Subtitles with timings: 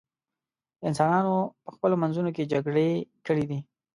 [0.87, 2.89] انسانانو په خپلو منځونو کې جګړې
[3.25, 3.59] کړې دي.